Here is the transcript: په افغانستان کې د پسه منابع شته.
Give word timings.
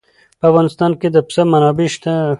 په 0.39 0.45
افغانستان 0.51 0.91
کې 0.99 1.07
د 1.11 1.17
پسه 1.27 1.43
منابع 1.51 1.87
شته. 1.93 2.13